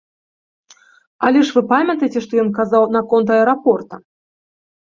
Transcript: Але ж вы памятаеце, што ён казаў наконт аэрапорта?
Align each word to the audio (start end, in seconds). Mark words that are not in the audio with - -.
Але 1.27 1.39
ж 1.49 1.59
вы 1.59 1.63
памятаеце, 1.75 2.19
што 2.25 2.33
ён 2.47 2.51
казаў 2.59 2.83
наконт 2.99 3.27
аэрапорта? 3.39 3.95